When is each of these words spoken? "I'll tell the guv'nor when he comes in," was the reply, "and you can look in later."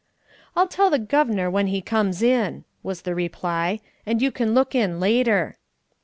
"I'll 0.55 0.67
tell 0.67 0.89
the 0.89 0.97
guv'nor 0.97 1.51
when 1.51 1.67
he 1.67 1.79
comes 1.79 2.23
in," 2.23 2.63
was 2.81 3.03
the 3.03 3.13
reply, 3.13 3.81
"and 4.03 4.19
you 4.19 4.31
can 4.31 4.55
look 4.55 4.73
in 4.73 4.99
later." 4.99 5.57